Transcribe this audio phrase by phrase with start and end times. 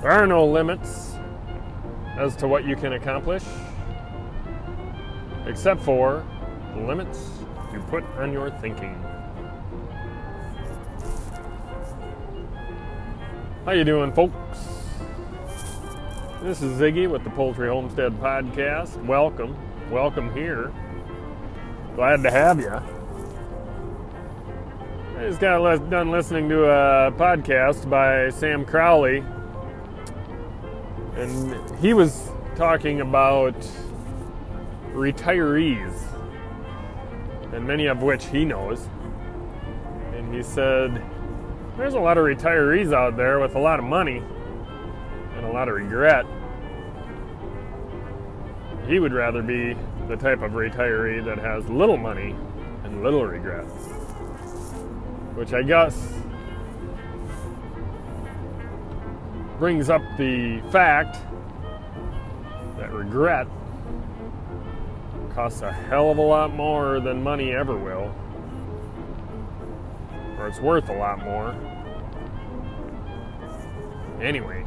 [0.00, 1.14] There are no limits
[2.16, 3.44] as to what you can accomplish,
[5.44, 6.24] except for
[6.74, 7.28] the limits
[7.70, 8.94] you put on your thinking.
[13.66, 14.34] How you doing, folks?
[16.42, 18.96] This is Ziggy with the Poultry Homestead Podcast.
[19.04, 19.54] Welcome,
[19.90, 20.72] welcome here.
[21.94, 22.72] Glad to have you.
[25.18, 29.22] I just got done listening to a podcast by Sam Crowley,
[31.16, 33.54] and he was talking about
[34.92, 35.94] retirees,
[37.52, 38.88] and many of which he knows.
[40.14, 41.02] And he said,
[41.76, 44.22] There's a lot of retirees out there with a lot of money
[45.36, 46.26] and a lot of regret.
[48.86, 49.76] He would rather be
[50.08, 52.34] the type of retiree that has little money
[52.84, 53.64] and little regret.
[55.34, 56.12] Which I guess
[59.60, 61.18] brings up the fact
[62.78, 63.46] that regret
[65.34, 68.10] costs a hell of a lot more than money ever will.
[70.38, 71.54] Or it's worth a lot more.
[74.22, 74.64] Anyway,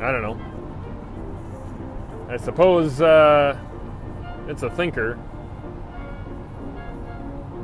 [0.00, 0.40] I don't know.
[2.28, 3.56] I suppose uh,
[4.48, 5.16] it's a thinker.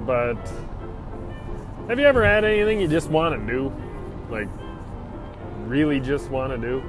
[0.06, 0.38] But
[1.88, 3.72] have you ever had anything you just want to do?
[4.32, 4.48] Like,
[5.66, 6.82] really just want to do?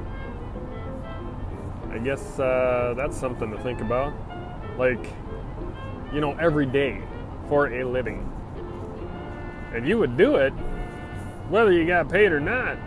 [1.91, 4.13] I guess uh, that's something to think about.
[4.77, 5.05] Like,
[6.13, 7.01] you know, every day
[7.49, 8.31] for a living.
[9.73, 10.53] And you would do it
[11.49, 12.77] whether you got paid or not.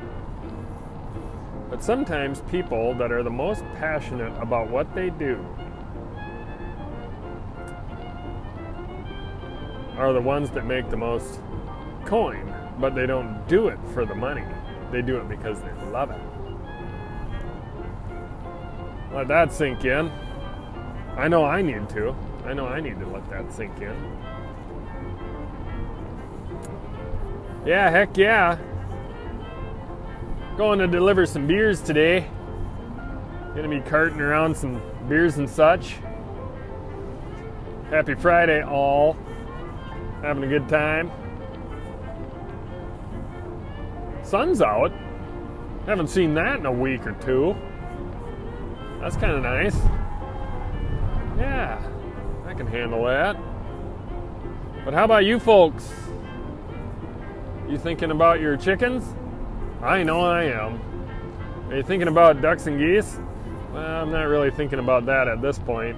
[1.69, 5.45] But sometimes people that are the most passionate about what they do
[9.99, 11.41] are the ones that make the most
[12.07, 14.45] coin, but they don't do it for the money.
[14.93, 16.21] They do it because they love it.
[19.13, 20.11] Let that sink in.
[21.17, 22.15] I know I need to.
[22.45, 24.19] I know I need to let that sink in.
[27.65, 28.59] Yeah, heck yeah.
[30.57, 32.29] Going to deliver some beers today.
[33.57, 35.97] Gonna be carting around some beers and such.
[37.89, 39.17] Happy Friday, all.
[40.21, 41.11] Having a good time.
[44.27, 44.93] Sun's out.
[45.87, 47.55] Haven't seen that in a week or two.
[49.01, 49.77] That's kind of nice.
[51.39, 51.81] Yeah,
[52.45, 53.37] I can handle that.
[54.85, 55.93] But how about you folks?
[57.69, 59.05] You thinking about your chickens?
[59.81, 60.81] I know I am.
[61.69, 63.19] Are you thinking about ducks and geese?
[63.73, 65.97] Well, I'm not really thinking about that at this point.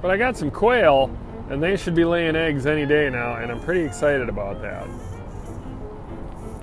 [0.00, 1.10] But I got some quail,
[1.50, 4.86] and they should be laying eggs any day now, and I'm pretty excited about that.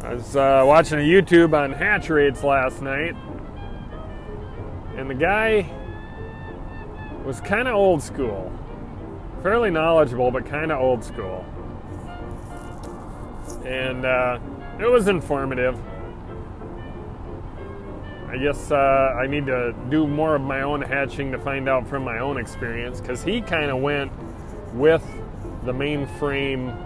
[0.05, 3.15] I was uh, watching a YouTube on hatch rates last night,
[4.95, 5.67] and the guy
[7.25, 8.53] was kind of old school.
[9.41, 11.43] Fairly knowledgeable, but kind of old school.
[13.65, 14.37] And uh,
[14.79, 15.75] it was informative.
[18.29, 18.75] I guess uh,
[19.19, 22.37] I need to do more of my own hatching to find out from my own
[22.37, 24.11] experience because he kind of went
[24.75, 25.03] with
[25.63, 26.77] the mainframe,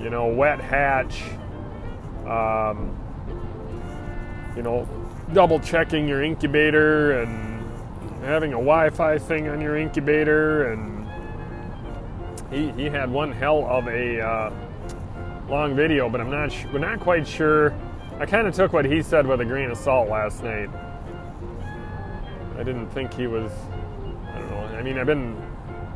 [0.00, 1.22] you know, wet hatch,
[2.26, 2.96] um,
[4.56, 4.88] you know,
[5.32, 7.64] double checking your incubator and
[8.24, 10.72] having a Wi Fi thing on your incubator.
[10.72, 11.08] And
[12.50, 14.52] he, he had one hell of a uh,
[15.48, 17.74] long video, but I'm not, we're not quite sure
[18.20, 20.68] I kind of took what he said with a grain of salt last night.
[22.58, 23.50] I didn't think he was.
[24.28, 24.58] I don't know.
[24.76, 25.42] I mean, I've been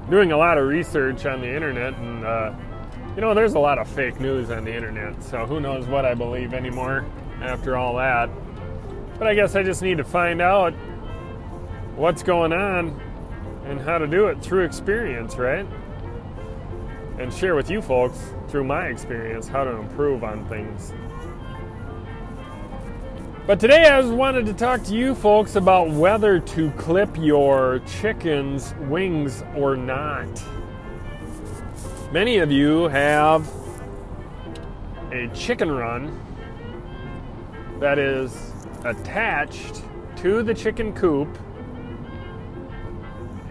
[0.08, 2.54] doing a lot of research on the internet, and uh,
[3.14, 5.22] you know, there's a lot of fake news on the internet.
[5.22, 7.06] So who knows what I believe anymore
[7.40, 8.28] after all that?
[9.18, 10.72] But I guess I just need to find out
[11.94, 13.00] what's going on
[13.66, 15.66] and how to do it through experience, right?
[17.18, 18.18] And share with you folks
[18.48, 20.92] through my experience how to improve on things.
[23.46, 27.80] But today I was wanted to talk to you folks about whether to clip your
[28.00, 30.42] chicken's wings or not.
[32.12, 33.50] Many of you have
[35.10, 36.20] a chicken run
[37.80, 38.52] that is
[38.84, 39.82] attached
[40.16, 41.28] to the chicken coop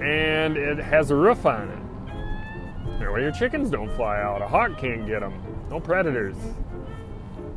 [0.01, 2.99] and it has a roof on it.
[2.99, 4.41] That way your chickens don't fly out.
[4.41, 5.33] A hawk can't get them.
[5.69, 6.37] No predators.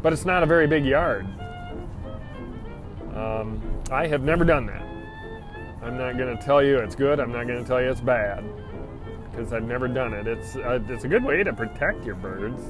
[0.02, 1.26] But it's not a very big yard.
[3.14, 3.62] Um,
[3.93, 4.82] I have never done that.
[5.82, 7.20] I'm not going to tell you it's good.
[7.20, 8.44] I'm not going to tell you it's bad
[9.36, 10.26] because I've never done it.
[10.26, 12.62] It's uh, it's a good way to protect your birds.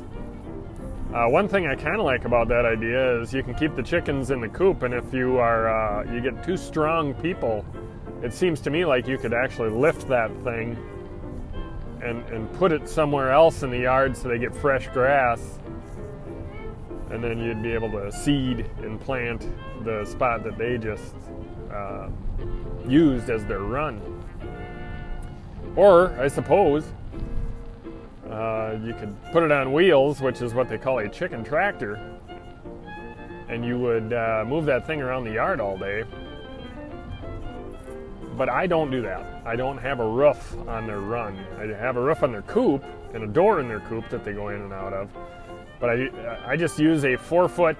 [1.15, 3.83] Uh, one thing I kind of like about that idea is you can keep the
[3.83, 7.65] chickens in the coop, and if you are uh, you get two strong people,
[8.23, 10.77] it seems to me like you could actually lift that thing
[12.03, 15.61] and and put it somewhere else in the yard so they get fresh grass,
[17.11, 19.49] and then you'd be able to seed and plant
[19.85, 21.15] the spot that they just
[21.73, 22.09] uh,
[22.89, 24.01] used as their run.
[25.77, 26.85] Or I suppose
[28.31, 32.01] uh, you could put it on wheels, which is what they call a chicken tractor,
[33.49, 36.05] and you would uh, move that thing around the yard all day.
[38.37, 39.43] But I don't do that.
[39.47, 41.39] I don't have a roof on their run.
[41.59, 42.85] I have a roof on their coop
[43.15, 45.11] and a door in their coop that they go in and out of.
[45.79, 47.79] But I, I just use a four foot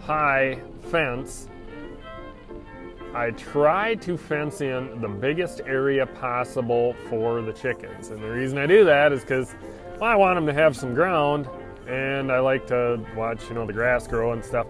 [0.00, 0.60] high
[0.90, 1.48] fence
[3.16, 8.10] I try to fence in the biggest area possible for the chickens.
[8.10, 9.54] And the reason I do that is because
[9.98, 11.48] well, I want them to have some ground
[11.88, 14.66] and I like to watch, you know, the grass grow and stuff.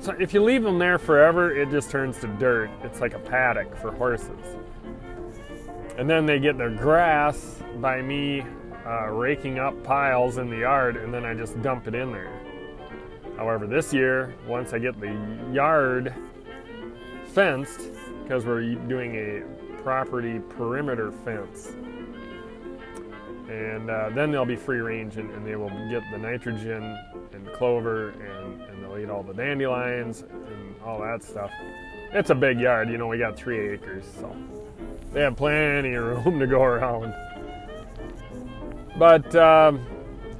[0.00, 2.68] So if you leave them there forever, it just turns to dirt.
[2.82, 4.56] It's like a paddock for horses.
[5.96, 8.44] And then they get their grass by me
[8.84, 12.38] uh, raking up piles in the yard and then I just dump it in there.
[13.38, 15.16] However, this year, once I get the
[15.54, 16.12] yard
[17.38, 17.82] fenced
[18.24, 21.68] because we're doing a property perimeter fence.
[23.48, 26.98] And uh, then they'll be free range and, and, they will get the nitrogen
[27.32, 31.52] and clover and, and they'll eat all the dandelions and all that stuff.
[32.12, 34.34] It's a big yard, you know, we got three acres, so
[35.12, 37.14] they have plenty of room to go around.
[38.98, 39.78] But um,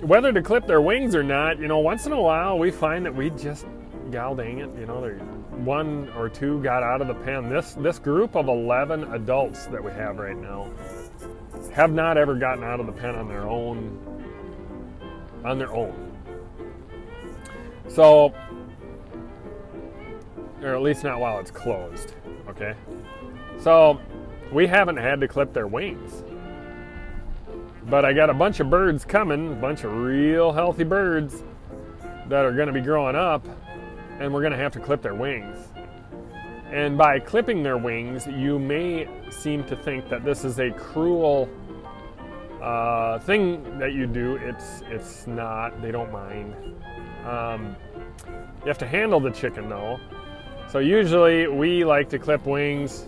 [0.01, 3.07] whether to clip their wings or not, you know, once in a while we find
[3.07, 3.67] that we just,
[4.11, 5.21] gal dang it, you know, they're
[5.59, 7.49] one or two got out of the pen.
[7.49, 10.71] This this group of 11 adults that we have right now
[11.73, 13.99] have not ever gotten out of the pen on their own
[15.45, 16.17] on their own.
[17.89, 18.35] So
[20.63, 22.15] or at least not while it's closed,
[22.49, 22.75] okay?
[23.61, 24.01] So
[24.53, 26.25] we haven't had to clip their wings.
[27.85, 31.43] But I got a bunch of birds coming, a bunch of real healthy birds
[32.27, 33.47] that are going to be growing up
[34.19, 35.57] and we're going to have to clip their wings.
[36.71, 41.49] And by clipping their wings, you may seem to think that this is a cruel
[42.63, 44.37] uh, thing that you do.
[44.37, 45.81] It's it's not.
[45.81, 46.55] They don't mind.
[47.25, 47.77] Um,
[48.63, 49.99] you have to handle the chicken though.
[50.71, 53.07] So usually we like to clip wings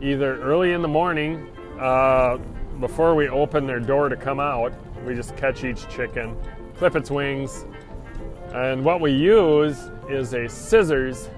[0.00, 1.46] either early in the morning
[1.78, 2.38] uh,
[2.80, 4.72] before we open their door to come out.
[5.04, 6.36] We just catch each chicken,
[6.76, 7.66] clip its wings,
[8.54, 11.28] and what we use is a scissors,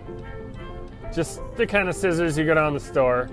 [1.12, 3.28] just the kind of scissors you get on the store,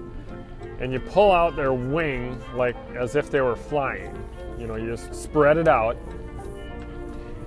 [0.80, 4.18] and you pull out their wing like as if they were flying.
[4.58, 5.98] You know, you just spread it out.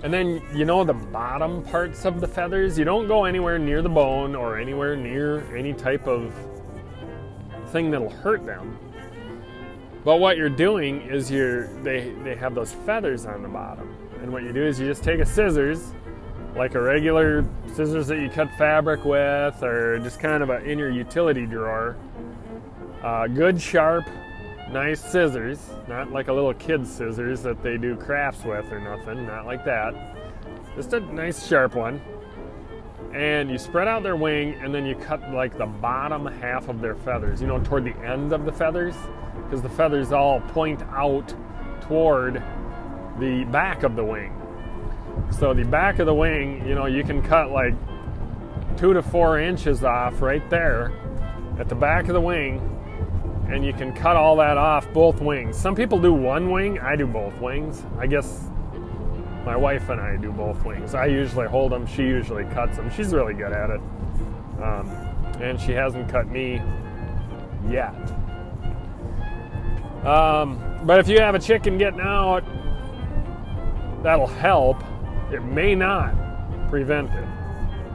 [0.03, 3.83] And then, you know, the bottom parts of the feathers, you don't go anywhere near
[3.83, 6.33] the bone or anywhere near any type of
[7.67, 8.79] thing that'll hurt them.
[10.05, 13.95] But what you're doing is you're they they have those feathers on the bottom.
[14.23, 15.93] And what you do is you just take a scissors
[16.57, 17.45] like a regular
[17.75, 21.97] scissors that you cut fabric with, or just kind of a, in your utility drawer.
[23.03, 24.05] Uh, good, sharp,
[24.71, 29.27] nice scissors, not like a little kid's scissors that they do crafts with or nothing,
[29.27, 29.95] not like that.
[30.77, 32.01] Just a nice, sharp one.
[33.15, 36.81] And you spread out their wing, and then you cut like the bottom half of
[36.81, 38.95] their feathers, you know, toward the end of the feathers,
[39.45, 41.35] because the feathers all point out
[41.81, 42.43] toward
[43.19, 44.40] the back of the wing.
[45.31, 47.75] So the back of the wing, you know, you can cut like
[48.77, 50.93] two to four inches off right there
[51.59, 52.61] at the back of the wing,
[53.51, 55.57] and you can cut all that off both wings.
[55.57, 57.85] Some people do one wing, I do both wings.
[57.99, 58.49] I guess
[59.45, 60.95] my wife and I do both wings.
[60.95, 62.91] I usually hold them, she usually cuts them.
[62.91, 63.81] She's really good at it.
[64.63, 64.89] Um,
[65.41, 66.63] and she hasn't cut me
[67.69, 67.95] yet.
[70.05, 72.45] Um, but if you have a chicken getting out,
[74.03, 74.83] that'll help
[75.33, 76.15] it may not
[76.69, 77.27] prevent it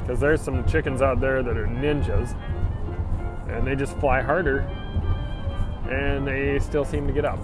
[0.02, 2.36] because there's some chickens out there that are ninjas
[3.50, 4.60] and they just fly harder
[5.90, 7.40] and they still seem to get up.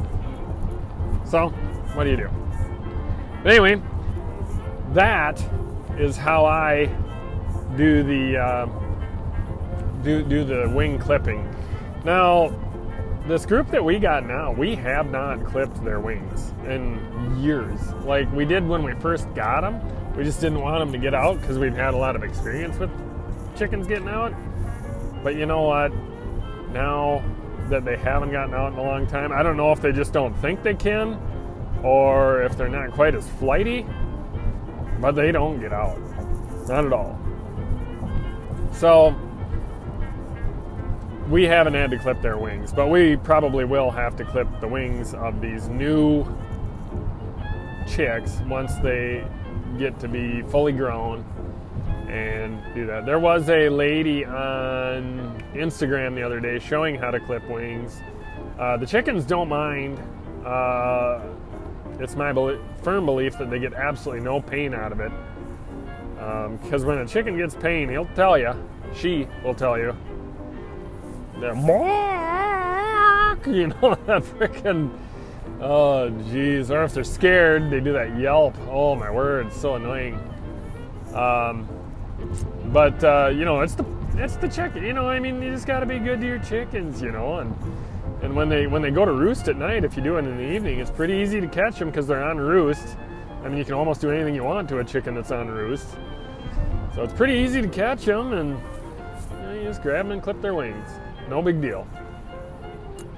[1.25, 1.49] So,
[1.93, 2.29] what do you do?
[3.43, 3.81] But anyway,
[4.93, 5.43] that
[5.97, 6.85] is how I
[7.75, 8.65] do the uh,
[10.03, 11.47] do do the wing clipping.
[12.03, 12.51] Now,
[13.31, 17.79] this group that we got now, we have not clipped their wings in years.
[18.03, 19.79] Like we did when we first got them.
[20.17, 22.77] We just didn't want them to get out because we've had a lot of experience
[22.77, 22.91] with
[23.57, 24.33] chickens getting out.
[25.23, 25.93] But you know what?
[26.73, 27.23] Now
[27.69, 30.11] that they haven't gotten out in a long time, I don't know if they just
[30.11, 31.17] don't think they can
[31.83, 33.85] or if they're not quite as flighty.
[34.99, 35.97] but they don't get out.
[36.67, 37.17] Not at all.
[38.73, 39.15] So
[41.31, 44.67] we haven't had to clip their wings, but we probably will have to clip the
[44.67, 46.25] wings of these new
[47.87, 49.25] chicks once they
[49.77, 51.23] get to be fully grown
[52.09, 53.05] and do that.
[53.05, 58.01] There was a lady on Instagram the other day showing how to clip wings.
[58.59, 59.97] Uh, the chickens don't mind.
[60.45, 61.21] Uh,
[61.97, 62.33] it's my
[62.83, 65.11] firm belief that they get absolutely no pain out of it.
[66.61, 68.53] Because um, when a chicken gets pain, he'll tell you,
[68.93, 69.95] she will tell you,
[71.41, 71.55] they're
[73.47, 74.91] you know, that freaking,
[75.59, 76.69] oh jeez.
[76.69, 78.55] Or if they're scared, they do that yelp.
[78.69, 80.19] Oh my word, it's so annoying.
[81.13, 81.67] Um,
[82.67, 84.83] but uh, you know, it's the it's the chicken.
[84.83, 87.39] You know, I mean, you just got to be good to your chickens, you know,
[87.39, 87.55] and
[88.21, 90.37] and when they when they go to roost at night, if you do it in
[90.37, 92.95] the evening, it's pretty easy to catch them because they're on roost.
[93.43, 95.87] I mean, you can almost do anything you want to a chicken that's on roost.
[96.93, 98.59] So it's pretty easy to catch them, and
[99.31, 100.87] you, know, you just grab them and clip their wings.
[101.31, 101.87] No big deal.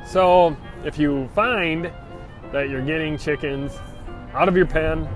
[0.05, 0.55] So
[0.85, 1.91] if you find
[2.51, 3.75] that you're getting chickens
[4.35, 5.09] out of your pen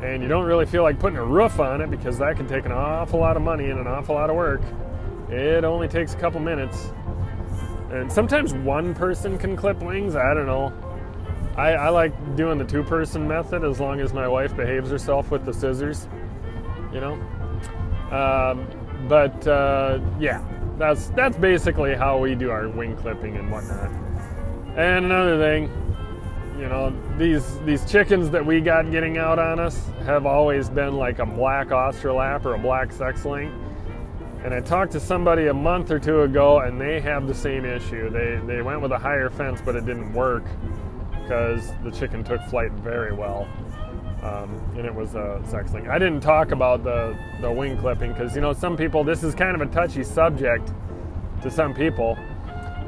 [0.00, 2.66] and you don't really feel like putting a roof on it because that can take
[2.66, 4.60] an awful lot of money and an awful lot of work,
[5.28, 6.92] it only takes a couple minutes
[7.90, 10.14] and sometimes one person can clip wings.
[10.14, 10.72] I don't know.
[11.56, 15.32] I, I like doing the two person method as long as my wife behaves herself
[15.32, 16.06] with the scissors,
[16.92, 17.14] you know?
[18.12, 18.68] Um,
[19.08, 20.44] but uh, yeah,
[20.78, 23.90] that's, that's basically how we do our wing clipping and whatnot.
[24.76, 25.70] And another thing,
[26.58, 30.96] you know, these these chickens that we got getting out on us have always been
[30.96, 33.52] like a black Australorp or a black sex-link
[34.44, 37.64] and I talked to somebody a month or two ago, and they have the same
[37.64, 38.08] issue.
[38.08, 40.44] They they went with a higher fence, but it didn't work
[41.22, 43.48] because the chicken took flight very well,
[44.22, 45.88] um, and it was a sex link.
[45.88, 49.34] I didn't talk about the the wing clipping because you know some people this is
[49.34, 50.72] kind of a touchy subject
[51.42, 52.18] to some people,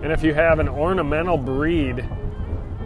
[0.03, 2.05] and if you have an ornamental breed,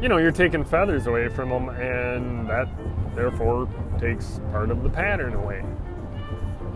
[0.02, 2.68] you know you're taking feathers away from them, and that
[3.14, 5.64] therefore takes part of the pattern away.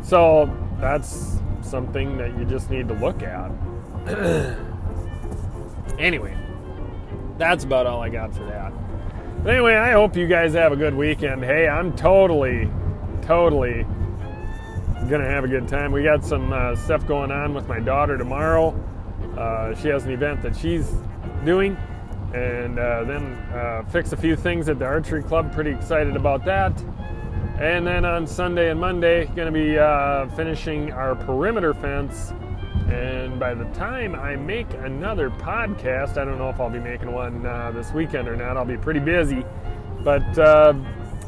[0.02, 3.50] So that's something that you just need to look at.
[5.98, 6.36] anyway,
[7.36, 8.72] that's about all I got for that.
[9.42, 11.44] But anyway, I hope you guys have a good weekend.
[11.44, 12.68] Hey, I'm totally,
[13.22, 13.86] totally
[15.08, 15.92] gonna have a good time.
[15.92, 18.74] We got some uh, stuff going on with my daughter tomorrow.
[19.38, 20.92] Uh, she has an event that she's
[21.44, 21.76] doing,
[22.34, 25.52] and uh, then uh, fix a few things at the archery club.
[25.52, 26.72] Pretty excited about that.
[27.58, 32.32] And then on Sunday and Monday, to be uh, finishing our perimeter fence.
[32.88, 37.12] And by the time I make another podcast, I don't know if I'll be making
[37.12, 38.56] one uh, this weekend or not.
[38.56, 39.44] I'll be pretty busy.
[40.02, 40.72] But uh,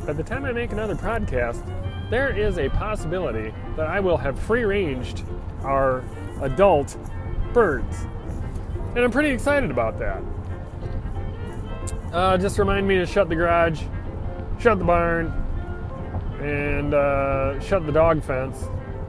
[0.06, 1.62] by the time I make another podcast,
[2.08, 5.22] there is a possibility that I will have free ranged
[5.62, 6.02] our
[6.40, 6.96] adult
[7.52, 8.06] birds.
[8.94, 10.22] And I'm pretty excited about that.
[12.12, 13.82] Uh, just remind me to shut the garage,
[14.58, 15.26] shut the barn,
[16.40, 18.64] and uh, shut the dog fence,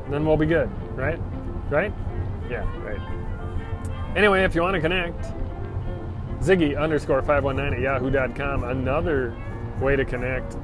[0.10, 1.20] then we'll be good, right?
[1.70, 1.94] Right?
[2.52, 4.18] Yeah, right.
[4.18, 5.24] Anyway, if you want to connect,
[6.42, 8.66] Ziggy underscore 519 at yahoo.com.
[8.66, 9.34] Another
[9.80, 10.58] way to connect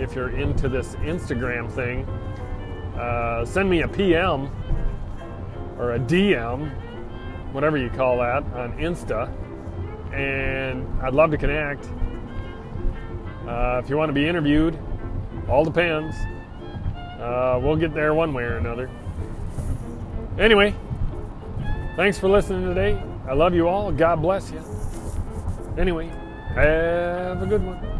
[0.00, 2.08] if you're into this Instagram thing,
[2.98, 4.50] uh, send me a PM
[5.78, 6.72] or a DM,
[7.52, 9.32] whatever you call that, on Insta,
[10.12, 11.88] and I'd love to connect.
[13.46, 14.76] Uh, if you want to be interviewed,
[15.48, 16.16] all depends.
[17.20, 18.90] Uh, we'll get there one way or another.
[20.36, 20.74] Anyway,
[21.96, 23.02] thanks for listening today.
[23.26, 23.92] I love you all.
[23.92, 24.62] God bless you.
[25.78, 26.08] Anyway,
[26.54, 27.91] have a good one.